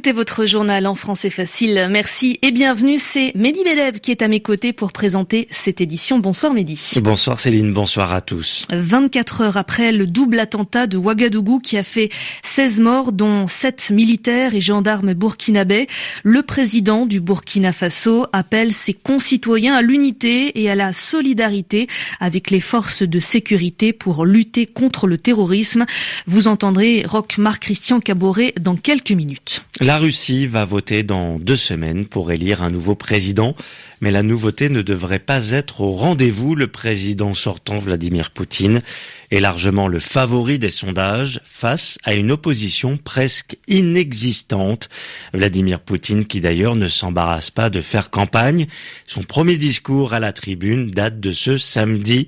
Écoutez 0.00 0.12
votre 0.12 0.46
journal 0.46 0.86
en 0.86 0.94
français 0.94 1.28
facile. 1.28 1.88
Merci 1.90 2.38
et 2.40 2.52
bienvenue. 2.52 2.96
C'est 2.96 3.32
Mehdi 3.34 3.62
Bedev 3.64 4.00
qui 4.00 4.10
est 4.10 4.22
à 4.22 4.28
mes 4.28 4.40
côtés 4.40 4.72
pour 4.72 4.92
présenter 4.92 5.46
cette 5.50 5.82
édition. 5.82 6.18
Bonsoir 6.18 6.54
Mehdi. 6.54 6.92
Bonsoir 7.02 7.38
Céline, 7.38 7.74
bonsoir 7.74 8.14
à 8.14 8.22
tous. 8.22 8.64
24 8.70 9.42
heures 9.42 9.56
après 9.58 9.92
le 9.92 10.06
double 10.06 10.40
attentat 10.40 10.86
de 10.86 10.96
Ouagadougou 10.96 11.58
qui 11.58 11.76
a 11.76 11.82
fait 11.82 12.08
16 12.42 12.80
morts, 12.80 13.12
dont 13.12 13.46
7 13.46 13.90
militaires 13.90 14.54
et 14.54 14.62
gendarmes 14.62 15.12
burkinabés, 15.12 15.86
le 16.22 16.40
président 16.40 17.04
du 17.04 17.20
Burkina 17.20 17.72
Faso 17.72 18.24
appelle 18.32 18.72
ses 18.72 18.94
concitoyens 18.94 19.74
à 19.74 19.82
l'unité 19.82 20.62
et 20.62 20.70
à 20.70 20.76
la 20.76 20.94
solidarité 20.94 21.88
avec 22.20 22.50
les 22.50 22.60
forces 22.60 23.02
de 23.02 23.18
sécurité 23.18 23.92
pour 23.92 24.24
lutter 24.24 24.64
contre 24.64 25.06
le 25.06 25.18
terrorisme. 25.18 25.84
Vous 26.26 26.48
entendrez 26.48 27.04
Roch 27.06 27.36
Marc 27.36 27.64
Christian 27.64 28.00
Caboret 28.00 28.54
dans 28.58 28.76
quelques 28.76 29.12
minutes. 29.12 29.62
La 29.89 29.89
Russie 29.98 30.46
va 30.46 30.64
voter 30.64 31.02
dans 31.02 31.38
deux 31.38 31.56
semaines 31.56 32.06
pour 32.06 32.32
élire 32.32 32.62
un 32.62 32.70
nouveau 32.70 32.94
président, 32.94 33.56
mais 34.00 34.10
la 34.10 34.22
nouveauté 34.22 34.68
ne 34.68 34.82
devrait 34.82 35.18
pas 35.18 35.50
être 35.50 35.80
au 35.80 35.92
rendez-vous. 35.92 36.54
Le 36.54 36.66
président 36.66 37.34
sortant 37.34 37.78
Vladimir 37.78 38.30
Poutine 38.30 38.82
est 39.30 39.40
largement 39.40 39.88
le 39.88 39.98
favori 39.98 40.58
des 40.58 40.70
sondages 40.70 41.40
face 41.44 41.98
à 42.04 42.14
une 42.14 42.30
opposition 42.30 42.98
presque 42.98 43.56
inexistante. 43.68 44.88
Vladimir 45.32 45.80
Poutine 45.80 46.24
qui 46.24 46.40
d'ailleurs 46.40 46.76
ne 46.76 46.88
s'embarrasse 46.88 47.50
pas 47.50 47.70
de 47.70 47.80
faire 47.80 48.10
campagne. 48.10 48.66
Son 49.06 49.22
premier 49.22 49.56
discours 49.56 50.12
à 50.12 50.20
la 50.20 50.32
tribune 50.32 50.90
date 50.90 51.20
de 51.20 51.32
ce 51.32 51.58
samedi 51.58 52.26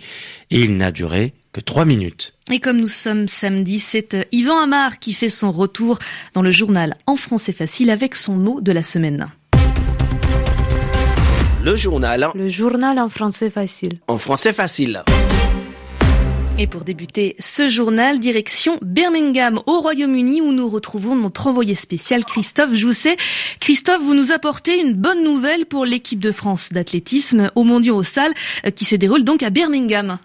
et 0.51 0.61
il 0.61 0.77
n'a 0.77 0.91
duré 0.91 1.33
que 1.53 1.61
trois 1.61 1.85
minutes. 1.85 2.35
Et 2.51 2.61
comme 2.61 2.79
nous 2.79 2.89
sommes 2.89 3.29
samedi, 3.29 3.79
c'est 3.79 4.15
euh, 4.15 4.23
Yvan 4.33 4.59
Amar 4.59 4.99
qui 4.99 5.13
fait 5.13 5.29
son 5.29 5.53
retour 5.53 5.99
dans 6.35 6.43
le 6.43 6.51
journal 6.51 6.97
En 7.07 7.17
français 7.17 7.53
facile 7.53 7.91
avec 7.91 8.15
son 8.15 8.35
mot 8.35 8.61
de 8.61 8.73
la 8.73 8.83
semaine. 8.83 9.29
Le 11.63 11.77
journal. 11.77 12.29
Le 12.35 12.49
journal 12.49 12.99
en 12.99 13.09
français 13.09 13.51
facile. 13.51 14.01
En 14.09 14.19
français 14.19 14.53
facile. 14.53 15.05
Et 16.59 16.67
pour 16.67 16.83
débuter 16.83 17.37
ce 17.39 17.69
journal, 17.69 18.19
direction 18.19 18.79
Birmingham 18.83 19.61
au 19.67 19.81
Royaume-Uni 19.81 20.41
où 20.41 20.53
nous 20.53 20.69
retrouvons 20.69 21.15
notre 21.15 21.47
envoyé 21.47 21.75
spécial 21.75 22.25
Christophe 22.25 22.75
Jousset. 22.75 23.17
Christophe, 23.61 24.03
vous 24.03 24.15
nous 24.15 24.33
apportez 24.33 24.81
une 24.81 24.93
bonne 24.93 25.23
nouvelle 25.25 25.65
pour 25.67 25.87
l'équipe 25.87 26.21
de 26.21 26.33
France 26.33 26.73
d'athlétisme 26.73 27.51
au 27.55 27.65
Mondiaux 27.65 27.97
au 27.97 28.03
Salles 28.03 28.35
euh, 28.67 28.71
qui 28.71 28.85
se 28.85 28.97
déroule 28.97 29.25
donc 29.25 29.43
à 29.43 29.51
Birmingham. 29.51 30.19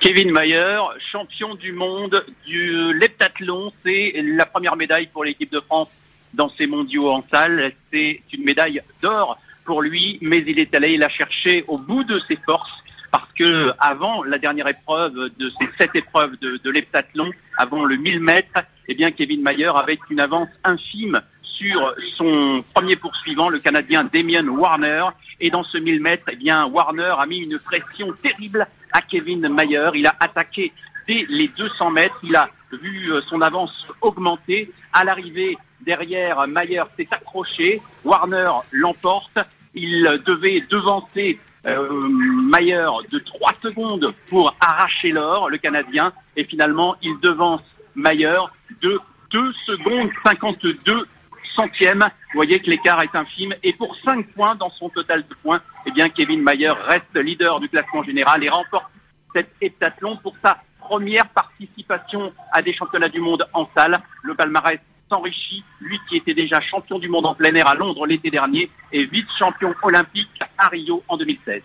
Kevin 0.00 0.32
Mayer, 0.32 0.80
champion 1.12 1.54
du 1.54 1.72
monde 1.72 2.24
du 2.46 2.92
leptathlon, 2.92 3.72
c'est 3.84 4.12
la 4.22 4.44
première 4.44 4.76
médaille 4.76 5.06
pour 5.06 5.24
l'équipe 5.24 5.50
de 5.50 5.60
France 5.60 5.88
dans 6.34 6.48
ces 6.50 6.66
mondiaux 6.66 7.10
en 7.10 7.24
salle. 7.32 7.72
C'est 7.92 8.20
une 8.32 8.44
médaille 8.44 8.82
d'or 9.02 9.38
pour 9.64 9.82
lui, 9.82 10.18
mais 10.20 10.44
il 10.46 10.58
est 10.58 10.74
allé 10.74 10.96
la 10.96 11.08
chercher 11.08 11.64
au 11.68 11.78
bout 11.78 12.04
de 12.04 12.18
ses 12.28 12.36
forces 12.36 12.82
parce 13.10 13.32
que 13.32 13.72
avant 13.78 14.24
la 14.24 14.38
dernière 14.38 14.68
épreuve 14.68 15.30
de 15.38 15.52
ces 15.58 15.68
sept 15.78 15.90
épreuves 15.94 16.36
de, 16.40 16.58
de 16.62 16.70
l'heptathlon, 16.70 17.30
avant 17.56 17.84
le 17.84 17.96
1000 17.96 18.20
mètres, 18.20 18.64
eh 18.88 18.94
bien 18.94 19.10
Kevin 19.12 19.42
Mayer 19.42 19.70
avait 19.74 19.98
une 20.10 20.20
avance 20.20 20.48
infime 20.64 21.20
sur 21.42 21.94
son 22.16 22.64
premier 22.74 22.96
poursuivant, 22.96 23.48
le 23.48 23.60
Canadien 23.60 24.04
Damien 24.12 24.46
Warner. 24.48 25.04
Et 25.40 25.50
dans 25.50 25.62
ce 25.62 25.78
1000 25.78 26.00
mètres, 26.00 26.26
eh 26.30 26.36
bien 26.36 26.66
Warner 26.66 27.14
a 27.16 27.24
mis 27.26 27.38
une 27.38 27.58
pression 27.58 28.12
terrible 28.22 28.66
à 28.94 29.02
Kevin 29.02 29.46
Mayer. 29.48 29.90
Il 29.94 30.06
a 30.06 30.14
attaqué 30.18 30.72
dès 31.06 31.26
les 31.28 31.48
200 31.48 31.90
mètres. 31.90 32.18
Il 32.22 32.34
a 32.34 32.48
vu 32.72 33.12
euh, 33.12 33.20
son 33.28 33.42
avance 33.42 33.86
augmenter. 34.00 34.72
À 34.92 35.04
l'arrivée, 35.04 35.58
derrière, 35.84 36.46
Mayer 36.48 36.84
s'est 36.96 37.08
accroché. 37.10 37.82
Warner 38.04 38.50
l'emporte. 38.70 39.38
Il 39.74 40.22
devait 40.24 40.62
devancer 40.70 41.38
euh, 41.66 41.88
Mayer 41.90 42.88
de 43.10 43.18
3 43.18 43.54
secondes 43.62 44.14
pour 44.28 44.56
arracher 44.60 45.10
l'or, 45.10 45.50
le 45.50 45.58
Canadien. 45.58 46.12
Et 46.36 46.44
finalement, 46.44 46.96
il 47.02 47.18
devance 47.20 47.62
Mayer 47.96 48.38
de 48.80 49.00
2 49.30 49.52
secondes 49.66 50.10
52 50.24 51.06
centièmes. 51.54 52.04
Vous 52.32 52.38
voyez 52.38 52.60
que 52.60 52.70
l'écart 52.70 53.00
est 53.02 53.14
infime. 53.14 53.54
Et 53.62 53.72
pour 53.72 53.96
5 54.04 54.26
points 54.28 54.54
dans 54.54 54.70
son 54.70 54.88
total 54.88 55.26
de 55.26 55.34
points, 55.42 55.60
eh 55.86 55.90
bien, 55.90 56.08
Kevin 56.08 56.42
Mayer 56.42 56.72
reste 56.86 57.16
leader 57.16 57.60
du 57.60 57.68
classement 57.68 58.02
général 58.02 58.42
et 58.44 58.48
remporte 58.48 58.86
cet 59.34 59.50
heptathlon 59.60 60.16
pour 60.16 60.34
sa 60.42 60.58
première 60.80 61.28
participation 61.28 62.32
à 62.52 62.62
des 62.62 62.72
championnats 62.72 63.08
du 63.08 63.20
monde 63.20 63.48
en 63.52 63.68
salle. 63.76 63.98
Le 64.22 64.34
palmarès 64.34 64.78
s'enrichit, 65.08 65.64
lui 65.80 65.98
qui 66.08 66.16
était 66.16 66.34
déjà 66.34 66.60
champion 66.60 66.98
du 66.98 67.08
monde 67.08 67.26
en 67.26 67.34
plein 67.34 67.54
air 67.54 67.66
à 67.66 67.74
Londres 67.74 68.06
l'été 68.06 68.30
dernier 68.30 68.70
et 68.92 69.04
vice-champion 69.06 69.74
olympique 69.82 70.40
à 70.58 70.68
Rio 70.68 71.02
en 71.08 71.16
2016. 71.16 71.62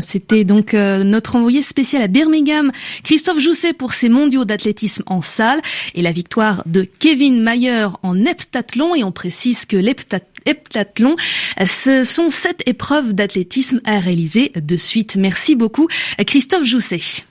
C'était 0.00 0.44
donc 0.44 0.74
euh, 0.74 1.02
notre 1.04 1.36
envoyé 1.36 1.62
spécial 1.62 2.02
à 2.02 2.06
Birmingham, 2.06 2.70
Christophe 3.04 3.38
Jousset 3.38 3.72
pour 3.72 3.92
ses 3.92 4.08
mondiaux 4.08 4.44
d'athlétisme 4.44 5.02
en 5.06 5.22
salle 5.22 5.60
et 5.94 6.02
la 6.02 6.12
victoire 6.12 6.62
de 6.66 6.86
Kevin 6.98 7.42
Mayer 7.42 7.88
en 8.02 8.24
heptathlon 8.24 8.94
et 8.94 9.04
on 9.04 9.12
précise 9.12 9.66
que 9.66 9.76
l'heptathlon, 9.76 11.16
ce 11.64 12.04
sont 12.04 12.30
sept 12.30 12.62
épreuves 12.66 13.14
d'athlétisme 13.14 13.80
à 13.84 13.98
réaliser 13.98 14.52
de 14.54 14.76
suite. 14.76 15.16
Merci 15.16 15.56
beaucoup 15.56 15.88
Christophe 16.26 16.64
Jousset. 16.64 17.24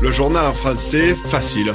Le 0.00 0.12
journal 0.12 0.46
en 0.46 0.54
français 0.54 1.14
facile. 1.14 1.74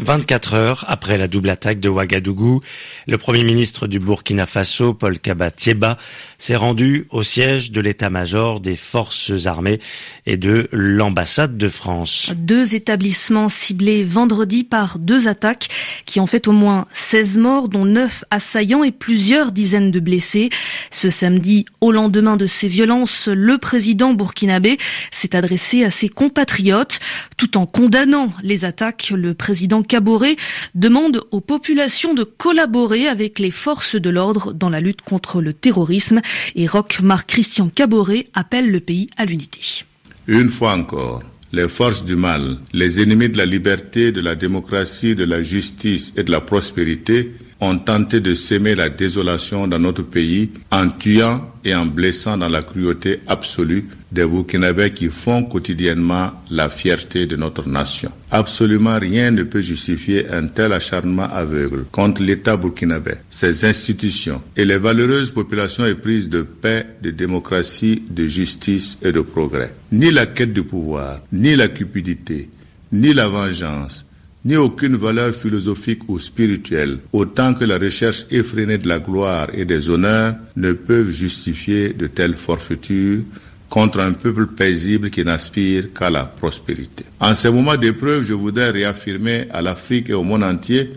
24 0.00 0.54
heures 0.54 0.84
après 0.86 1.18
la 1.18 1.26
double 1.26 1.50
attaque 1.50 1.80
de 1.80 1.88
Ouagadougou, 1.88 2.60
le 3.08 3.18
premier 3.18 3.42
ministre 3.42 3.88
du 3.88 3.98
Burkina 3.98 4.46
Faso, 4.46 4.94
Paul 4.94 5.18
Kabatieba, 5.18 5.98
s'est 6.38 6.54
rendu 6.54 7.06
au 7.10 7.24
siège 7.24 7.72
de 7.72 7.80
l'état-major 7.80 8.60
des 8.60 8.76
forces 8.76 9.46
armées 9.46 9.80
et 10.24 10.36
de 10.36 10.68
l'ambassade 10.70 11.58
de 11.58 11.68
France. 11.68 12.30
Deux 12.36 12.76
établissements 12.76 13.48
ciblés 13.48 14.04
vendredi 14.04 14.62
par 14.62 15.00
deux 15.00 15.26
attaques 15.26 15.68
qui 16.06 16.20
ont 16.20 16.28
fait 16.28 16.46
au 16.46 16.52
moins 16.52 16.86
16 16.92 17.38
morts, 17.38 17.68
dont 17.68 17.84
9 17.84 18.24
assaillants 18.30 18.84
et 18.84 18.92
plusieurs 18.92 19.50
dizaines 19.50 19.90
de 19.90 20.00
blessés. 20.00 20.50
Ce 20.90 21.10
samedi, 21.10 21.64
au 21.80 21.90
lendemain 21.90 22.36
de 22.36 22.46
ces 22.46 22.68
violences, 22.68 23.26
le 23.26 23.58
président 23.58 24.14
burkinabé 24.14 24.78
s'est 25.10 25.34
adressé 25.34 25.84
à 25.84 25.90
ses 25.90 26.08
compatriotes. 26.08 27.00
Tout 27.36 27.56
en 27.56 27.66
condamnant 27.66 28.32
les 28.44 28.64
attaques, 28.64 29.12
le 29.14 29.34
président 29.34 29.82
Caboret 29.88 30.36
demande 30.74 31.22
aux 31.32 31.40
populations 31.40 32.14
de 32.14 32.22
collaborer 32.22 33.08
avec 33.08 33.38
les 33.38 33.50
forces 33.50 33.96
de 33.96 34.10
l'ordre 34.10 34.52
dans 34.52 34.70
la 34.70 34.80
lutte 34.80 35.02
contre 35.02 35.40
le 35.40 35.52
terrorisme 35.52 36.20
et 36.54 36.66
Roch 36.66 37.00
Marc 37.00 37.28
Christian 37.28 37.68
Caboret 37.68 38.26
appelle 38.34 38.70
le 38.70 38.80
pays 38.80 39.08
à 39.16 39.24
l'unité. 39.24 39.84
Une 40.28 40.50
fois 40.50 40.74
encore, 40.74 41.22
les 41.52 41.68
forces 41.68 42.04
du 42.04 42.14
mal, 42.14 42.58
les 42.72 43.00
ennemis 43.00 43.30
de 43.30 43.38
la 43.38 43.46
liberté, 43.46 44.12
de 44.12 44.20
la 44.20 44.34
démocratie, 44.34 45.14
de 45.14 45.24
la 45.24 45.42
justice 45.42 46.12
et 46.16 46.22
de 46.22 46.30
la 46.30 46.42
prospérité 46.42 47.32
ont 47.60 47.78
tenté 47.78 48.20
de 48.20 48.34
s'aimer 48.34 48.74
la 48.74 48.88
désolation 48.88 49.66
dans 49.66 49.78
notre 49.78 50.02
pays 50.02 50.50
en 50.70 50.88
tuant 50.90 51.52
et 51.64 51.74
en 51.74 51.86
blessant 51.86 52.36
dans 52.36 52.48
la 52.48 52.62
cruauté 52.62 53.20
absolue 53.26 53.86
des 54.12 54.24
Burkinabés 54.26 54.92
qui 54.92 55.08
font 55.08 55.44
quotidiennement 55.44 56.32
la 56.50 56.70
fierté 56.70 57.26
de 57.26 57.36
notre 57.36 57.68
nation. 57.68 58.10
Absolument 58.30 58.98
rien 58.98 59.30
ne 59.30 59.42
peut 59.42 59.60
justifier 59.60 60.30
un 60.30 60.46
tel 60.46 60.72
acharnement 60.72 61.28
aveugle 61.30 61.84
contre 61.90 62.22
l'État 62.22 62.56
burkinabé, 62.56 63.14
ses 63.28 63.64
institutions 63.64 64.42
et 64.56 64.64
les 64.64 64.78
valeureuses 64.78 65.30
populations 65.30 65.86
éprises 65.86 66.30
de 66.30 66.42
paix, 66.42 66.86
de 67.02 67.10
démocratie, 67.10 68.02
de 68.08 68.26
justice 68.28 68.98
et 69.02 69.12
de 69.12 69.20
progrès. 69.20 69.74
Ni 69.92 70.10
la 70.10 70.26
quête 70.26 70.52
du 70.52 70.62
pouvoir, 70.62 71.20
ni 71.32 71.56
la 71.56 71.68
cupidité, 71.68 72.48
ni 72.92 73.12
la 73.12 73.28
vengeance, 73.28 74.06
ni 74.44 74.56
aucune 74.56 74.96
valeur 74.96 75.34
philosophique 75.34 76.08
ou 76.08 76.18
spirituelle, 76.18 76.98
autant 77.12 77.54
que 77.54 77.64
la 77.64 77.78
recherche 77.78 78.26
effrénée 78.30 78.78
de 78.78 78.88
la 78.88 78.98
gloire 78.98 79.48
et 79.52 79.64
des 79.64 79.90
honneurs 79.90 80.36
ne 80.56 80.72
peuvent 80.72 81.10
justifier 81.10 81.92
de 81.92 82.06
telles 82.06 82.36
forfaitures 82.36 83.22
contre 83.68 84.00
un 84.00 84.12
peuple 84.12 84.46
paisible 84.46 85.10
qui 85.10 85.24
n'aspire 85.24 85.92
qu'à 85.92 86.08
la 86.08 86.24
prospérité. 86.24 87.04
En 87.20 87.34
ces 87.34 87.50
moments 87.50 87.76
d'épreuve, 87.76 88.22
je 88.22 88.34
voudrais 88.34 88.70
réaffirmer 88.70 89.46
à 89.50 89.60
l'Afrique 89.60 90.08
et 90.08 90.14
au 90.14 90.22
monde 90.22 90.44
entier 90.44 90.92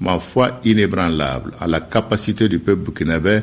ma 0.00 0.18
foi 0.18 0.60
inébranlable 0.64 1.52
à 1.60 1.66
la 1.66 1.80
capacité 1.80 2.48
du 2.48 2.58
peuple 2.58 2.82
burkinabé 2.82 3.40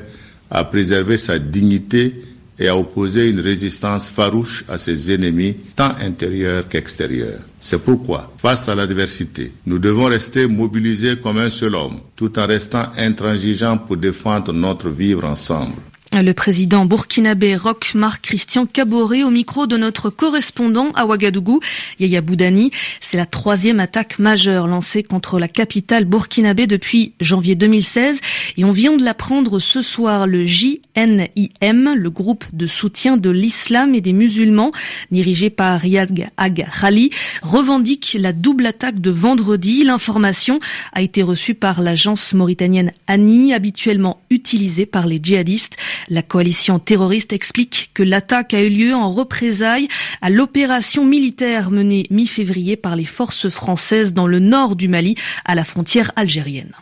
à 0.50 0.64
préserver 0.64 1.18
sa 1.18 1.40
dignité 1.40 2.16
et 2.58 2.68
à 2.68 2.78
opposer 2.78 3.30
une 3.30 3.40
résistance 3.40 4.10
farouche 4.10 4.64
à 4.68 4.78
ses 4.78 5.12
ennemis, 5.12 5.56
tant 5.76 5.92
intérieurs 6.02 6.68
qu'extérieurs. 6.68 7.42
C'est 7.60 7.80
pourquoi, 7.80 8.34
face 8.38 8.70
à 8.70 8.76
l'adversité, 8.76 9.52
nous 9.66 9.80
devons 9.80 10.06
rester 10.06 10.48
mobilisés 10.48 11.18
comme 11.18 11.38
un 11.38 11.50
seul 11.50 11.76
homme, 11.76 12.00
tout 12.16 12.38
en 12.40 12.48
restant 12.48 12.86
intransigeants 12.98 13.78
pour 13.78 13.98
défendre 13.98 14.54
notre 14.54 14.90
vivre 14.90 15.26
ensemble. 15.26 15.76
Le 16.24 16.34
président 16.34 16.86
burkinabé 16.86 17.58
Roch 17.58 17.94
Marc 17.94 18.24
Christian 18.24 18.66
Caboret 18.66 19.24
au 19.24 19.30
micro 19.30 19.68
de 19.68 19.76
notre 19.76 20.10
correspondant 20.10 20.92
à 20.96 21.06
Ouagadougou, 21.06 21.60
Yaya 22.00 22.22
Boudani. 22.22 22.72
C'est 23.02 23.18
la 23.18 23.26
troisième 23.26 23.82
attaque 23.82 24.18
majeure 24.18 24.68
lancée 24.68 25.04
contre 25.04 25.40
la 25.40 25.50
capitale 25.50 26.06
burkinabé 26.06 26.68
depuis 26.68 27.14
janvier 27.20 27.56
2016 27.56 28.22
et 28.56 28.64
on 28.64 28.72
vient 28.72 28.96
de 28.96 29.04
l'apprendre 29.04 29.60
ce 29.60 29.82
soir. 29.82 30.26
Le 30.26 30.46
JNIM, 30.46 31.96
le 31.96 32.10
groupe 32.10 32.46
de 32.54 32.66
soutien 32.66 33.18
de 33.18 33.30
l'islam 33.30 33.94
et 33.94 34.00
des 34.00 34.14
musulmans, 34.14 34.72
dirigé 35.12 35.50
par 35.50 35.82
Riyad 35.82 36.18
Ag 36.38 36.66
Khali, 36.80 37.12
revendique 37.42 38.16
la 38.18 38.32
double 38.32 38.68
attaque 38.68 39.02
de 39.02 39.12
vendredi. 39.12 39.84
L'information 39.84 40.62
a 40.94 41.02
été 41.02 41.24
reçue 41.24 41.56
par 41.56 41.82
l'agence 41.82 42.34
mauritanienne 42.34 42.94
ANI, 43.08 43.54
habituellement 43.54 44.22
utilisée 44.30 44.86
par 44.86 45.08
les 45.08 45.20
djihadistes. 45.22 45.76
La 46.10 46.22
coalition 46.22 46.80
terroriste 46.80 47.34
explique 47.34 47.90
que 47.94 48.04
l'attaque 48.04 48.54
a 48.54 48.62
eu 48.62 48.70
lieu 48.70 48.94
en 48.94 49.12
représailles 49.12 49.88
à 50.22 50.30
l'opération 50.30 51.04
militaire 51.04 51.72
menée 51.72 52.06
mi-février 52.12 52.76
par 52.78 52.96
les 52.96 53.06
forces 53.06 53.50
françaises 53.50 54.14
dans 54.14 54.28
le 54.28 54.40
nord 54.40 54.76
du 54.76 54.88
Mali, 54.88 55.16
à 55.46 55.56
la 55.56 55.64
frontière 55.64 56.12
algérienne. 56.16 56.74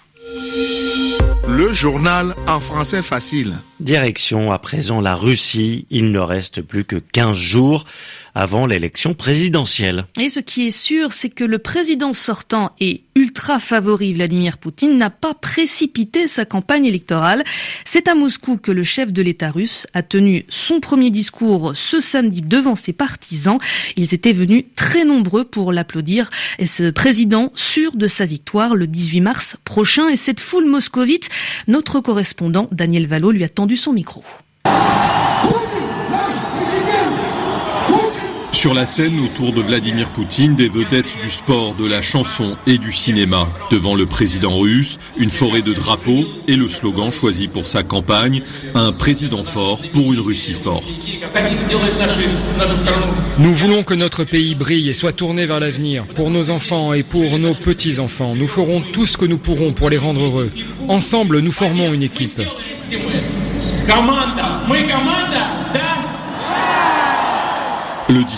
Le 1.48 1.74
journal 1.74 2.36
en 2.48 2.62
français 2.62 3.02
facile. 3.02 3.58
Direction 3.82 4.54
à 4.54 4.60
présent 4.60 5.02
la 5.02 5.14
Russie. 5.14 5.86
Il 5.90 6.14
ne 6.14 6.20
reste 6.20 6.62
plus 6.62 6.86
que 6.86 6.96
15 6.96 7.36
jours 7.36 7.84
avant 8.36 8.66
l'élection 8.66 9.14
présidentielle. 9.14 10.06
Et 10.20 10.30
ce 10.30 10.40
qui 10.40 10.68
est 10.68 10.72
sûr, 10.72 11.14
c'est 11.14 11.30
que 11.30 11.44
le 11.44 11.60
président 11.60 12.14
sortant 12.14 12.72
et 12.80 13.04
ultra 13.16 13.60
favori 13.60 14.14
Vladimir 14.14 14.58
Poutine 14.58 14.98
n'a 14.98 15.10
pas 15.10 15.34
précipité 15.34 16.28
sa 16.28 16.46
campagne 16.46 16.86
électorale. 16.86 17.44
C'est 17.86 18.08
à 18.08 18.16
Moscou 18.16 18.58
que 18.58 18.72
le 18.72 18.84
chef 18.84 19.14
de 19.14 19.22
l'État 19.22 19.52
russe 19.52 19.86
a 19.94 20.02
tenu 20.02 20.46
son 20.50 20.80
premier 20.80 21.12
discours 21.12 21.74
ce 21.76 22.00
samedi 22.00 22.42
devant 22.42 22.76
ses 22.76 22.94
partisans. 22.94 23.60
Ils 23.98 24.14
étaient 24.14 24.34
venus 24.34 24.66
très 24.76 25.06
nombreux 25.06 25.44
pour 25.44 25.72
l'applaudir. 25.72 26.30
Et 26.58 26.66
ce 26.66 26.90
président 26.90 27.52
sûr 27.54 27.96
de 27.96 28.08
sa 28.08 28.26
victoire 28.26 28.76
le 28.76 28.88
18 28.88 29.22
mars 29.22 29.58
prochain. 29.64 30.08
Et 30.10 30.18
cette 30.18 30.40
foule 30.40 30.66
moscovite, 30.66 31.30
notre 31.68 32.00
correspondant 32.00 32.68
Daniel 32.72 33.08
Valo 33.08 33.32
lui 33.32 33.44
a 33.44 33.50
tendu 33.50 33.78
son 33.78 33.94
micro. 33.94 34.24
Sur 38.54 38.76
la 38.76 38.86
scène 38.86 39.20
autour 39.20 39.52
de 39.52 39.62
Vladimir 39.62 40.10
Poutine, 40.12 40.56
des 40.56 40.70
vedettes 40.70 41.18
du 41.22 41.30
sport, 41.30 41.74
de 41.74 41.86
la 41.86 42.02
chanson 42.02 42.56
et 42.68 42.78
du 42.78 42.94
cinéma. 42.94 43.50
Devant 43.72 43.96
le 43.96 44.06
président 44.06 44.58
russe, 44.58 45.00
une 45.18 45.32
forêt 45.32 45.64
de 45.64 45.74
drapeaux 45.74 46.24
et 46.48 46.56
le 46.56 46.70
slogan 46.70 47.12
choisi 47.12 47.48
pour 47.48 47.68
sa 47.68 47.84
campagne, 47.84 48.44
un 48.76 48.94
président 48.94 49.44
fort 49.44 49.82
pour 49.92 50.14
une 50.14 50.20
Russie 50.20 50.54
forte. 50.54 50.86
Nous 53.40 53.54
voulons 53.54 53.84
que 53.84 53.96
notre 53.96 54.24
pays 54.24 54.56
brille 54.56 54.88
et 54.88 54.94
soit 54.94 55.14
tourné 55.14 55.46
vers 55.46 55.60
l'avenir, 55.60 56.06
pour 56.06 56.30
nos 56.30 56.52
enfants 56.52 56.94
et 56.94 57.04
pour 57.04 57.40
nos 57.40 57.56
petits-enfants. 57.56 58.36
Nous 58.36 58.48
ferons 58.48 58.82
tout 58.82 59.08
ce 59.08 59.18
que 59.18 59.26
nous 59.26 59.40
pourrons 59.40 59.74
pour 59.74 59.90
les 59.90 59.98
rendre 59.98 60.22
heureux. 60.22 60.52
Ensemble, 60.88 61.40
nous 61.40 61.52
formons 61.52 61.92
une 61.92 62.04
équipe. 62.04 62.40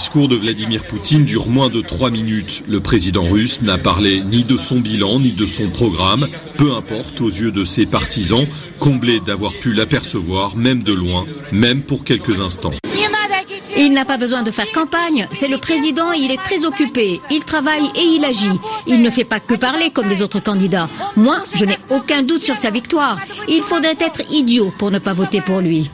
Le 0.05 0.07
discours 0.07 0.27
de 0.27 0.35
Vladimir 0.35 0.83
Poutine 0.83 1.25
dure 1.25 1.49
moins 1.49 1.69
de 1.69 1.81
trois 1.81 2.11
minutes. 2.11 2.61
Le 2.67 2.79
président 2.79 3.23
russe 3.23 3.63
n'a 3.63 3.79
parlé 3.79 4.23
ni 4.23 4.43
de 4.43 4.55
son 4.55 4.79
bilan 4.79 5.19
ni 5.19 5.33
de 5.33 5.47
son 5.47 5.71
programme, 5.71 6.27
peu 6.57 6.75
importe 6.75 7.21
aux 7.21 7.27
yeux 7.27 7.51
de 7.51 7.65
ses 7.65 7.87
partisans, 7.87 8.45
comblés 8.79 9.19
d'avoir 9.19 9.53
pu 9.53 9.73
l'apercevoir 9.73 10.57
même 10.57 10.83
de 10.83 10.93
loin, 10.93 11.25
même 11.51 11.81
pour 11.81 12.03
quelques 12.03 12.39
instants. 12.39 12.73
Il 13.75 13.93
n'a 13.93 14.05
pas 14.05 14.17
besoin 14.17 14.43
de 14.43 14.51
faire 14.51 14.71
campagne, 14.71 15.27
c'est 15.31 15.47
le 15.47 15.57
président, 15.57 16.11
il 16.11 16.29
est 16.29 16.37
très 16.37 16.65
occupé, 16.65 17.19
il 17.31 17.43
travaille 17.43 17.89
et 17.95 18.03
il 18.03 18.23
agit. 18.23 18.59
Il 18.85 19.01
ne 19.01 19.09
fait 19.09 19.23
pas 19.23 19.39
que 19.39 19.55
parler 19.55 19.89
comme 19.89 20.07
les 20.07 20.21
autres 20.21 20.39
candidats. 20.39 20.87
Moi, 21.15 21.37
je 21.55 21.65
n'ai 21.65 21.79
aucun 21.89 22.21
doute 22.21 22.43
sur 22.43 22.57
sa 22.57 22.69
victoire. 22.69 23.19
Il 23.47 23.63
faudrait 23.63 23.97
être 23.99 24.21
idiot 24.31 24.71
pour 24.77 24.91
ne 24.91 24.99
pas 24.99 25.13
voter 25.13 25.41
pour 25.41 25.61
lui. 25.61 25.89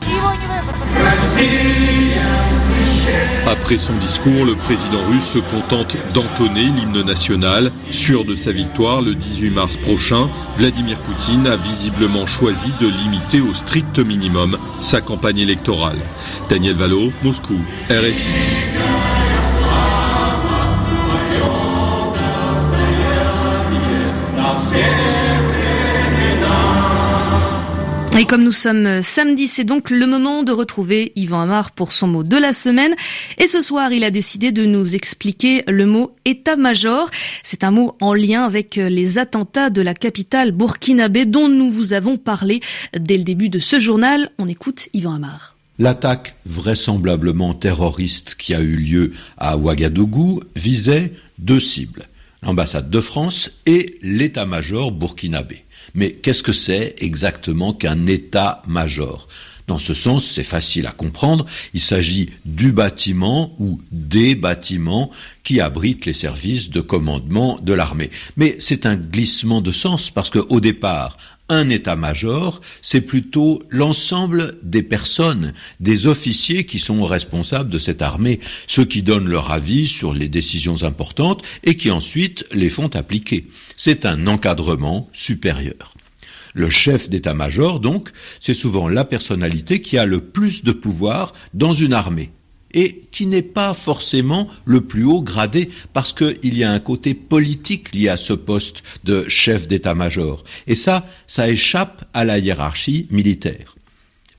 Après 3.46 3.76
son 3.76 3.94
discours, 3.98 4.44
le 4.44 4.54
président 4.54 5.04
russe 5.08 5.26
se 5.26 5.38
contente 5.38 5.96
d'entonner 6.14 6.64
l'hymne 6.64 7.02
national. 7.02 7.70
Sûr 7.90 8.24
de 8.24 8.34
sa 8.34 8.52
victoire 8.52 9.02
le 9.02 9.14
18 9.14 9.50
mars 9.50 9.76
prochain, 9.76 10.30
Vladimir 10.56 11.00
Poutine 11.00 11.46
a 11.46 11.56
visiblement 11.56 12.26
choisi 12.26 12.72
de 12.80 12.86
limiter 12.86 13.40
au 13.40 13.52
strict 13.52 13.98
minimum 13.98 14.58
sa 14.80 15.00
campagne 15.00 15.38
électorale. 15.38 15.98
Daniel 16.48 16.76
Valo, 16.76 17.12
Moscou, 17.22 17.58
RFI. 17.90 18.91
Et 28.18 28.26
comme 28.26 28.44
nous 28.44 28.52
sommes 28.52 29.02
samedi, 29.02 29.46
c'est 29.48 29.64
donc 29.64 29.88
le 29.88 30.06
moment 30.06 30.42
de 30.42 30.52
retrouver 30.52 31.12
Yvan 31.16 31.40
Amar 31.40 31.70
pour 31.72 31.92
son 31.92 32.06
mot 32.06 32.22
de 32.22 32.36
la 32.36 32.52
semaine. 32.52 32.94
Et 33.38 33.46
ce 33.46 33.62
soir, 33.62 33.90
il 33.90 34.04
a 34.04 34.10
décidé 34.10 34.52
de 34.52 34.66
nous 34.66 34.94
expliquer 34.94 35.64
le 35.66 35.86
mot 35.86 36.14
état-major. 36.26 37.08
C'est 37.42 37.64
un 37.64 37.70
mot 37.70 37.96
en 38.02 38.12
lien 38.12 38.44
avec 38.44 38.76
les 38.76 39.18
attentats 39.18 39.70
de 39.70 39.80
la 39.80 39.94
capitale 39.94 40.52
burkinabé 40.52 41.24
dont 41.24 41.48
nous 41.48 41.70
vous 41.70 41.94
avons 41.94 42.18
parlé 42.18 42.60
dès 42.96 43.16
le 43.16 43.24
début 43.24 43.48
de 43.48 43.58
ce 43.58 43.80
journal. 43.80 44.30
On 44.38 44.46
écoute 44.46 44.90
Yvan 44.92 45.14
Amar. 45.14 45.56
L'attaque 45.78 46.36
vraisemblablement 46.44 47.54
terroriste 47.54 48.34
qui 48.36 48.54
a 48.54 48.60
eu 48.60 48.76
lieu 48.76 49.12
à 49.38 49.56
Ouagadougou 49.56 50.42
visait 50.54 51.14
deux 51.38 51.60
cibles, 51.60 52.06
l'ambassade 52.42 52.90
de 52.90 53.00
France 53.00 53.52
et 53.64 53.98
l'état-major 54.02 54.92
burkinabé. 54.92 55.64
Mais 55.94 56.12
qu'est-ce 56.12 56.42
que 56.42 56.52
c'est 56.52 56.96
exactement 56.98 57.74
qu'un 57.74 58.06
état-major? 58.06 59.28
Dans 59.66 59.78
ce 59.78 59.94
sens, 59.94 60.26
c'est 60.26 60.44
facile 60.44 60.86
à 60.86 60.92
comprendre. 60.92 61.46
Il 61.74 61.80
s'agit 61.80 62.30
du 62.44 62.72
bâtiment 62.72 63.54
ou 63.58 63.78
des 63.90 64.34
bâtiments 64.34 65.10
qui 65.44 65.60
abritent 65.60 66.06
les 66.06 66.12
services 66.12 66.70
de 66.70 66.80
commandement 66.80 67.58
de 67.62 67.72
l'armée. 67.72 68.10
Mais 68.36 68.56
c'est 68.58 68.86
un 68.86 68.96
glissement 68.96 69.60
de 69.60 69.72
sens 69.72 70.10
parce 70.10 70.30
qu'au 70.30 70.60
départ, 70.60 71.16
un 71.48 71.68
état-major, 71.68 72.60
c'est 72.80 73.00
plutôt 73.00 73.62
l'ensemble 73.68 74.58
des 74.62 74.82
personnes, 74.82 75.52
des 75.80 76.06
officiers 76.06 76.64
qui 76.64 76.78
sont 76.78 77.04
responsables 77.04 77.68
de 77.68 77.78
cette 77.78 78.02
armée, 78.02 78.40
ceux 78.66 78.84
qui 78.84 79.02
donnent 79.02 79.28
leur 79.28 79.50
avis 79.52 79.86
sur 79.86 80.14
les 80.14 80.28
décisions 80.28 80.82
importantes 80.82 81.42
et 81.62 81.74
qui 81.74 81.90
ensuite 81.90 82.46
les 82.52 82.70
font 82.70 82.88
appliquer. 82.94 83.46
C'est 83.76 84.06
un 84.06 84.26
encadrement 84.26 85.10
supérieur. 85.12 85.94
Le 86.54 86.68
chef 86.68 87.08
d'état-major, 87.08 87.80
donc, 87.80 88.10
c'est 88.40 88.54
souvent 88.54 88.88
la 88.88 89.04
personnalité 89.04 89.80
qui 89.80 89.98
a 89.98 90.06
le 90.06 90.20
plus 90.20 90.64
de 90.64 90.72
pouvoir 90.72 91.32
dans 91.54 91.72
une 91.72 91.94
armée 91.94 92.30
et 92.74 93.02
qui 93.10 93.26
n'est 93.26 93.42
pas 93.42 93.74
forcément 93.74 94.48
le 94.64 94.80
plus 94.80 95.04
haut 95.04 95.22
gradé 95.22 95.70
parce 95.92 96.12
qu'il 96.12 96.56
y 96.56 96.64
a 96.64 96.72
un 96.72 96.80
côté 96.80 97.14
politique 97.14 97.94
lié 97.94 98.08
à 98.08 98.16
ce 98.16 98.32
poste 98.32 98.82
de 99.04 99.28
chef 99.28 99.68
d'état-major. 99.68 100.44
Et 100.66 100.74
ça, 100.74 101.06
ça 101.26 101.48
échappe 101.48 102.04
à 102.14 102.24
la 102.24 102.38
hiérarchie 102.38 103.06
militaire. 103.10 103.76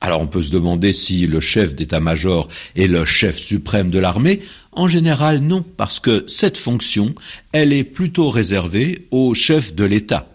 Alors 0.01 0.19
on 0.19 0.27
peut 0.27 0.41
se 0.41 0.51
demander 0.51 0.91
si 0.91 1.27
le 1.27 1.39
chef 1.39 1.75
d'état-major 1.75 2.49
est 2.75 2.87
le 2.87 3.05
chef 3.05 3.37
suprême 3.37 3.89
de 3.89 3.99
l'armée. 3.99 4.41
En 4.73 4.89
général, 4.89 5.39
non, 5.39 5.61
parce 5.61 5.99
que 5.99 6.25
cette 6.27 6.57
fonction, 6.57 7.15
elle 7.53 7.71
est 7.71 7.85
plutôt 7.85 8.29
réservée 8.29 9.07
au 9.11 9.33
chef 9.33 9.75
de 9.75 9.85
l'État 9.85 10.32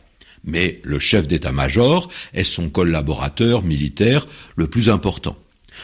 mais 0.48 0.80
le 0.82 0.98
chef 0.98 1.28
d'état-major 1.28 2.08
est 2.34 2.44
son 2.44 2.70
collaborateur 2.70 3.62
militaire 3.62 4.26
le 4.56 4.66
plus 4.66 4.88
important. 4.88 5.36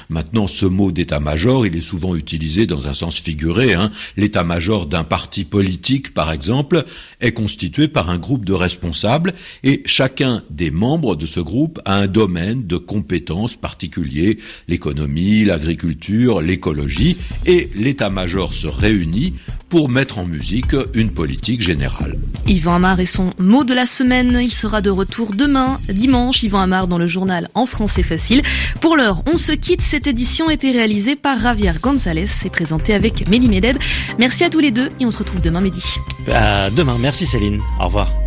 Maintenant, 0.09 0.47
ce 0.47 0.67
mot 0.67 0.93
d'état-major, 0.93 1.67
il 1.67 1.77
est 1.77 1.81
souvent 1.81 2.15
utilisé 2.15 2.67
dans 2.67 2.87
un 2.87 2.93
sens 2.93 3.19
figuré. 3.19 3.75
Hein. 3.75 3.91
L'état-major 4.17 4.87
d'un 4.87 5.05
parti 5.05 5.45
politique, 5.45 6.15
par 6.15 6.33
exemple, 6.33 6.85
est 7.21 7.33
constitué 7.33 7.89
par 7.89 8.11
un 8.11 8.19
groupe 8.19 8.45
de 8.45 8.53
responsables 8.53 9.35
et 9.63 9.83
chacun 9.87 10.43
des 10.51 10.71
membres 10.71 11.17
de 11.17 11.27
ce 11.27 11.41
groupe 11.41 11.81
a 11.85 11.97
un 11.97 12.07
domaine 12.07 12.67
de 12.67 12.77
compétences 12.77 13.57
particulier, 13.57 14.39
l'économie, 14.69 15.45
l'agriculture, 15.45 16.41
l'écologie, 16.41 17.17
et 17.47 17.71
l'état-major 17.75 18.53
se 18.53 18.67
réunit 18.67 19.35
pour 19.69 19.89
mettre 19.89 20.19
en 20.19 20.25
musique 20.25 20.77
une 20.95 21.11
politique 21.11 21.61
générale. 21.61 22.17
Yvan 22.47 22.75
Amar 22.75 23.01
est 23.01 23.07
son 23.07 23.31
mot 23.39 23.65
de 23.65 23.75
la 23.75 23.87
semaine. 23.87 24.39
Il 24.41 24.51
sera 24.51 24.81
de 24.81 24.91
retour 24.91 25.33
demain, 25.35 25.81
dimanche. 25.89 26.43
Yvan 26.45 26.61
Amar 26.61 26.87
dans 26.87 26.99
le 26.99 27.07
journal 27.09 27.49
En 27.55 27.67
français 27.67 28.05
facile. 28.05 28.43
Pour 28.81 28.97
l'heure, 28.97 29.23
on 29.27 29.37
se 29.37 29.53
quitte 29.53 29.83
cette 29.85 30.07
édition 30.07 30.49
a 30.49 30.55
été 30.55 30.73
réalisée 30.73 31.15
par 31.15 31.39
Javier 31.39 31.73
González 31.81 32.25
et 32.45 32.51
présentée 32.51 32.95
avec 32.95 33.29
Mélie 33.29 33.49
Meded. 33.49 33.79
Merci 34.19 34.45
à 34.45 34.51
tous 34.51 34.61
les 34.61 34.71
deux 34.71 34.91
et 34.99 35.07
on 35.07 35.11
se 35.11 35.19
retrouve 35.19 35.41
demain 35.41 35.61
midi. 35.61 35.85
Demain. 36.27 36.97
Merci 37.01 37.27
Céline. 37.27 37.61
Au 37.81 37.85
revoir. 37.85 38.24